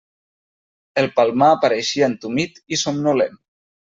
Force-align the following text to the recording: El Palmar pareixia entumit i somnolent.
El 1.01 1.09
Palmar 1.19 1.51
pareixia 1.65 2.09
entumit 2.13 2.57
i 2.77 2.83
somnolent. 2.87 3.37